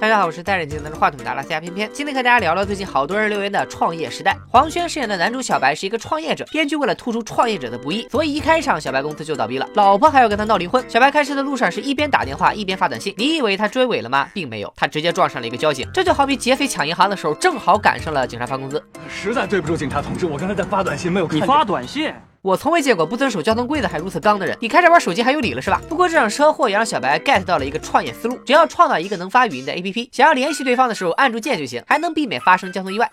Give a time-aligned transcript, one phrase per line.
[0.00, 1.90] 大家好，我是戴着镜拿着话筒的阿拉斯加偏偏。
[1.92, 4.36] 今天和大家聊聊最近好多人留言的创业时代。
[4.48, 10.84] 黄轩饰演的男主小白是一个创业者，编剧为了突出创业者的不易，所以一开场小白公司就倒闭了，老婆还要跟他闹离婚。
[10.88, 14.28] 小白开车的路上是一边打电话一边发短信，你以为他追尾了吗？
[14.32, 15.84] 并没有，他直接撞上了一个交警。
[15.92, 18.80] 这就好比劫匪抢银行的时候，正好赶上了警察发工资。
[19.08, 21.40] 实在对不住警察同志，我刚才在发短信，没有看你。
[21.40, 22.14] 发短信？
[22.40, 24.56] 我从未见过不遵守交通规则还如此刚的人。
[24.60, 25.82] 你开着玩手机还有理了是吧？
[25.88, 33.10] 不过这场车祸也让小白 get 到了一个创业思路，只要创造一个能发语音的 APP，想要联系对方的时候按住键就行，还能避免发生交通意外。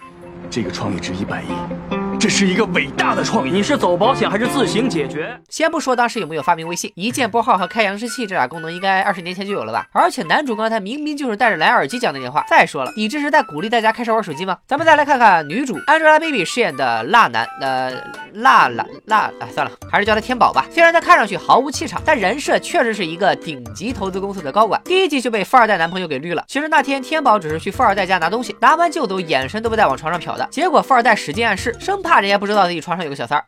[0.49, 3.51] 这个创意值一百亿，这是一个伟大的创意。
[3.51, 5.39] 你是走保险还是自行解决？
[5.47, 9.85] 先不说当时有没有发明微信，一键拨号和开扬声器这俩功能应该二十年前就有了吧？
[9.91, 12.43] 而且男主刚才明明就是戴着蓝牙耳机讲的电话。
[12.49, 14.57] 再说了，你这是在鼓励大家开始玩手机吗？
[14.65, 17.91] 咱们再来看看女主 Angelababy 饰演的辣男，呃，
[18.33, 20.65] 辣辣辣，啊，算了，还是叫他天宝吧。
[20.71, 24.81] 虽然他看上去毫无气场，但人设确实是一个顶级投资公司的高管。
[24.83, 26.43] 第一集就被富二代男朋友给绿了。
[26.47, 30.47] 其实那天天宝只是去富二代家拿东西，拿完就走，眼神都不带往床上瞟的。
[30.49, 33.45] 结果富二代使劲暗示，生怕人家不知道自己床上有个小三儿。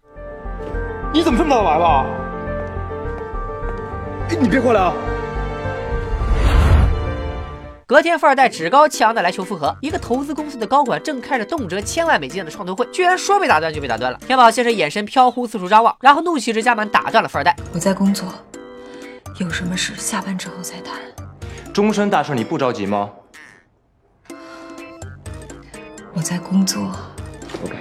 [1.13, 2.05] 你怎么这么早来了？
[4.29, 4.93] 哎，你别过来啊！
[7.85, 9.73] 隔天，富二代趾高气扬的来求复合。
[9.79, 14.19] 一个投资公司的高管正开着动辄千万美金的创投会，居然说被打断就被打断了。
[14.27, 17.55] 天宝先是眼神飘忽，四处张望，然后怒气值加满，打断了富二代。
[17.73, 18.27] 我在工作，
[19.39, 20.95] 有什么事下班之后再谈。
[21.73, 23.09] 终身大事你不着急吗
[26.13, 26.91] 我在工作
[27.63, 27.77] ，？OK，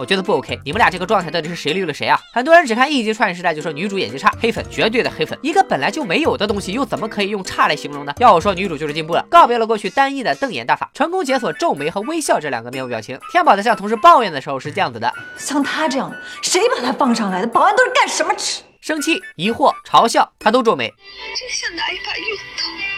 [0.00, 2.18] 我觉得不 OK，你们俩这个状态到底是谁绿了谁啊？
[2.32, 5.38] 很多人只看一集《创业时代》就说女主演技差，黑粉，绝对的黑粉。
[5.42, 8.14] 一个本来就没有的东西，又怎么可以用差来形容呢？
[8.16, 13.18] 要我说，女主就是进步了，告别了过去单一的瞪眼大法，成功解锁皱眉和微笑这两个面部表情。
[13.30, 17.46] 天宝在向同事抱怨的时候是这样子的：像他这样，谁把他放上来的？
[17.46, 18.62] 保安都是干什么吃？
[18.80, 20.88] 生气、疑惑、嘲笑，他都皱眉。
[20.88, 22.16] 真想拿一把熨
[22.56, 22.89] 斗，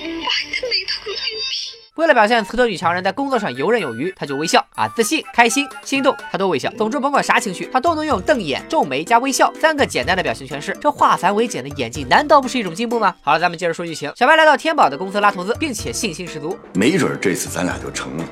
[1.96, 6.70] 为了表现词德女强人在工作上游刃有余，她就微笑啊，自信、开心、心动，她都微笑。
[6.78, 10.74] 总之，甭管啥情绪，她都能用瞪眼、皱眉加微笑三个简单的表情诠释。
[10.80, 13.14] 这化繁为简的演技，难道不是一种进步吗？
[13.20, 14.10] 好了，咱们接着说剧情。
[14.16, 16.58] 小白来到天宝的公司拉投资，并且信心十足。
[16.72, 18.24] 没准这次咱俩就成了。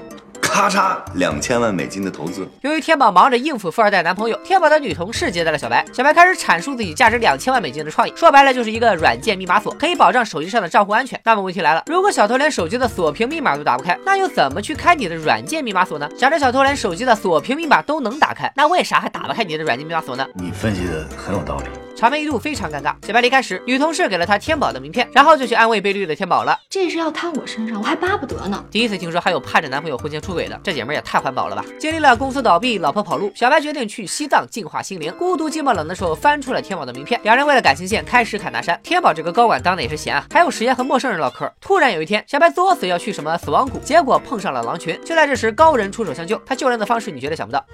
[0.58, 5.84] 咔嚓，两千万美金的投资，由于天宝忙着应付富二代男朋友，天宝的女同事接待了小白。
[5.92, 11.20] 小白开始阐述自己价值两千万美金的创意，说白了就是一个软件密码锁，可以保障手机上的账户安全。
[11.22, 16.08] 那么问题来了，如果小偷连手机的锁屏密码都打不开，那又怎么去开你的软件密码锁呢？
[16.18, 20.26] 假设小偷连手机的锁屏密码都能打开，那为啥还打不开你的软件密码锁呢？
[20.34, 21.87] 你分析的很有道理。
[21.98, 22.94] 场面一度非常尴尬。
[23.04, 26.56] 小白离开时，女同事给了他天宝的名片，然后就去安慰被绿的天宝了。
[26.70, 28.64] 这事要摊我身上，我还巴不得呢。
[28.70, 31.64] 第一次听说还有盼着男朋友婚前出轨的，这姐们儿也太环保了吧！
[31.76, 35.12] 经历了公司倒闭、老婆跑路，小白决定去西藏净化心灵。
[35.18, 38.78] 孤独寂寞冷的时候，翻出了天宝的名片，两人为了感情线开始砍大山。
[38.84, 41.52] 天宝这个高管当的也是闲啊，还有时间和陌生人唠嗑。
[41.60, 44.96] 突然有一天，小白作死要去什么死亡谷，结果碰上了狼群。
[45.04, 47.64] 就在这时，高人出手相救，他救人的方式你绝对想不到。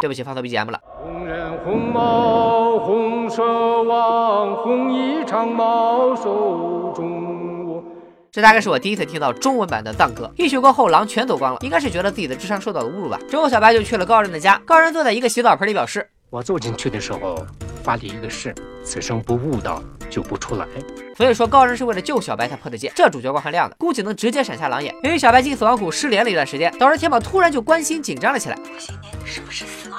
[0.00, 0.80] 对不起，放错 BGM 了。
[1.02, 7.82] 红人红帽红蛇王，红衣长矛手中握。
[8.30, 10.30] 这大概是我第一次听到中文版的藏歌。
[10.36, 13.18] 一曲过后，狼全走光了，应该是觉得自己的智商受到了侮辱吧。
[13.28, 17.34] 之后，小白就去了高人的家，高人坐在一个洗澡盆里表示，我走进去的时候，
[17.82, 20.66] 发了一个誓，此生不悟道就不出来。
[21.16, 22.92] 所以说高人是为了救小白才破的戒。
[22.94, 24.94] 这主角光环亮的，估计能直接闪瞎狼眼。
[25.02, 28.56] 由于小白进死亡谷失联了一段时间，导致天宝突然就关心紧张了起来。
[28.56, 29.96] 郭新年，你是不是死了？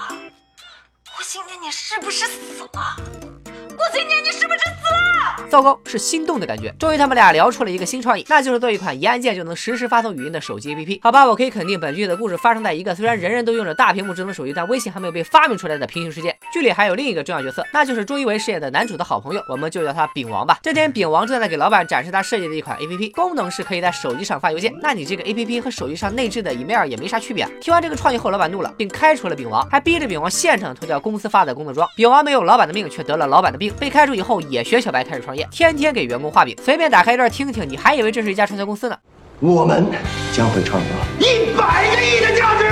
[1.15, 3.38] 郭新年，你是不是死了？
[3.79, 5.47] 吴新年，你是不是死了？
[5.49, 6.69] 糟糕，是心动的感觉。
[6.77, 10.99] 终于，他们俩聊出了一个新创意，那就是做一款一按键就能实时发送语音的手机 APP。
[11.01, 16.35] 好吧，我可以肯定，本剧的故事发生在一个虽然人人都用着大屏幕智能手机，但微信还没有被发明出来的平行世界。
[16.51, 20.59] 剧里还有另一个重要角色，那就是周一围饰演的男主的好朋友，我们就叫他丙王吧。
[20.61, 24.73] 这天，丙王正在给老板展示他设计的一款 APP，功能是可以在手机上发邮件。
[24.81, 27.49] 那你这个 APP 和手机上内置的 email 也没啥区别啊。
[27.61, 31.87] 听完这个创意后，老板怒了，并开除了丙王，还逼着丙王现场脱掉公司发的工作装。
[31.95, 33.68] 丙王没有老板的命，却得了老板的病。
[33.71, 38.97] 被开除以后，也学小白开始创业，天天给员工画饼，随便打开一段听听，你还以为这是一家传销公司呢。
[39.39, 39.85] 我们
[40.33, 40.89] 将会创造
[41.19, 42.69] 一百个亿的价值。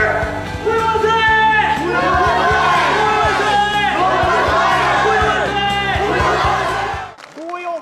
[7.36, 7.80] 忽悠，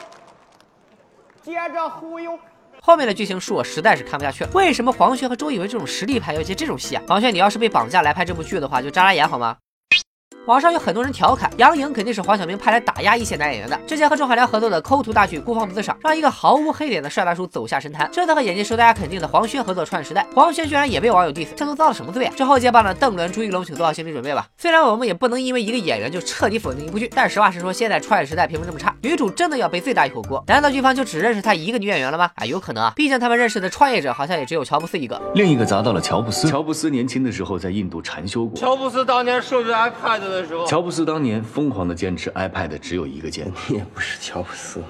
[1.43, 2.37] 接着忽悠。
[2.81, 4.49] 后面的剧情书我实在是看不下去了。
[4.53, 7.01] 为什么黄轩和周以为这种实力派要接这种戏啊？
[7.07, 9.57] 黄轩，你要是被绑架来拍这部剧的话，就眨眨眼好吗？
[10.47, 13.75] 网上有很多人调侃，杨颖肯定是黄晓明派来打压一线男演员的。
[13.87, 18.07] 之前和钟汉良合作的抠图大剧《孤芳自赏》，让一个毫无黑脸的帅大叔走下神坛。
[18.13, 22.33] 这次和演技受大家肯定的黄轩合作《创业时代》，黄轩居然也被网友 diss，这都遭了什么罪啊？
[22.37, 24.45] 之后接棒的邓伦、朱一龙，请做好心理准备吧。
[24.55, 30.43] 虽然我们也不能因为一个演员就彻底否定一部剧，但实话实说，现在《创业时代》评分这么差，女主真的要背最大一口锅。
[30.45, 32.29] 难道剧方就只认识她一个女演员了吗？
[32.35, 35.19] 啊，有可能啊，毕竟他们认识的创业者好像也只有乔布斯一个。
[35.33, 36.47] 另一个砸到了乔布斯。
[36.47, 38.55] 乔布斯年轻的时候在印度禅修过。
[38.59, 43.51] 乔布斯当年设计 iPad 的时候，乔布斯当年疯狂的坚持 iPad 只有一个键。
[43.69, 44.81] 你 也不是乔布斯。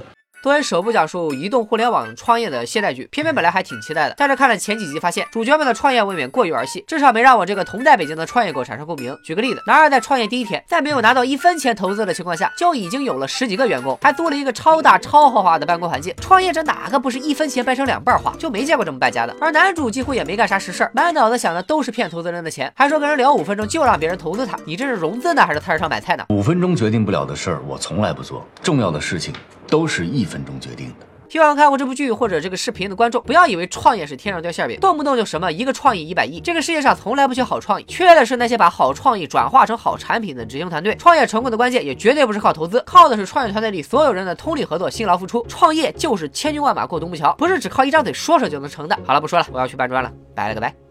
[0.45, 9.17] 作为首部讲述移动互联网创业的现代剧，偏偏本来还挺期待的，但是看了前几集发现主角们的创业未免过于儿戏，至少没让我这个同在北京的创业狗产生共鸣。
[9.23, 16.13] 举个例子，男二在创业第一天，在没有拿到一分钱投资的情况下，就已经有了十几个员工，还租了一个超大超豪华的办公环境。
[16.21, 18.31] 创业者哪个不是一分钱掰成两半花？
[18.37, 19.35] 就没见过这么败家的。
[19.41, 26.23] 而男主几乎也没干啥实事，满脑子想的都是骗投资人的钱，还说跟人聊五分钟就让别人投资他，你这是融资呢还是菜市场买菜呢？
[26.29, 28.47] 五分钟决定不了的事儿，我从来不做。
[28.61, 29.33] 重要的事情
[29.67, 31.05] 都是一分钟决定的。
[31.27, 36.39] 希望看过这部剧或者这个视频的观众，不要以为创业是天上掉馅饼，动不动就什么一个创意一百亿。
[36.39, 40.95] 这个世界上从来不缺好创意，缺的是那些把好创意转化成好产品的执行团队。
[40.95, 45.43] 创业成功的关键也绝对不是靠投资，靠的是创业团队里所有人的通力合作、辛劳付出。
[45.49, 48.97] 创业就是千军万马过独木桥，不是只靠一张嘴说说就能成的。
[49.03, 50.84] 好了，不说了，我要去搬砖了，拜了个拜。